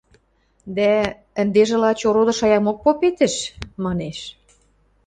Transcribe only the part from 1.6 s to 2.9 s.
лач ороды шаямок